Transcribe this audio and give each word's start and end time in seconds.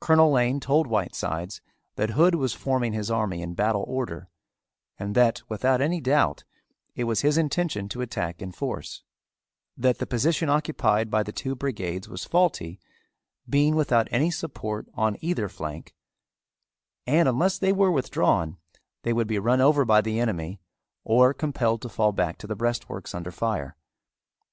Colonel 0.00 0.30
Lane 0.30 0.60
told 0.60 0.86
Whitesides 0.86 1.60
that 1.96 2.10
Hood 2.10 2.36
was 2.36 2.52
forming 2.54 2.92
his 2.92 3.10
army 3.10 3.42
in 3.42 3.54
battle 3.54 3.84
order 3.88 4.28
and 5.00 5.16
that 5.16 5.42
without 5.48 5.80
any 5.82 6.00
doubt 6.00 6.44
it 6.94 7.02
was 7.10 7.22
his 7.22 7.36
intention 7.36 7.88
to 7.88 8.02
attack 8.02 8.40
in 8.40 8.52
force; 8.52 9.02
that 9.76 9.98
the 9.98 10.06
position 10.06 10.48
occupied 10.48 11.10
by 11.10 11.24
the 11.24 11.32
two 11.32 11.56
brigades 11.56 12.08
was 12.08 12.24
faulty, 12.24 12.78
being 13.50 13.74
without 13.74 14.06
any 14.12 14.30
support 14.30 14.86
on 14.94 15.16
either 15.20 15.48
flank, 15.48 15.96
and 17.04 17.28
unless 17.28 17.58
they 17.58 17.72
were 17.72 17.90
withdrawn 17.90 18.58
they 19.02 19.12
would 19.12 19.26
be 19.26 19.40
run 19.40 19.60
over 19.60 19.84
by 19.84 20.00
the 20.00 20.20
enemy 20.20 20.60
or 21.02 21.34
compelled 21.34 21.82
to 21.82 21.88
fall 21.88 22.12
back 22.12 22.38
to 22.38 22.46
the 22.46 22.54
breastworks 22.54 23.12
under 23.12 23.32
fire. 23.32 23.76